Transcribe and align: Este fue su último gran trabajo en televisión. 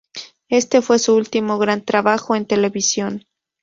Este 0.49 0.81
fue 0.81 0.97
su 0.97 1.15
último 1.15 1.59
gran 1.59 1.85
trabajo 1.85 2.35
en 2.35 2.47
televisión. 2.47 3.27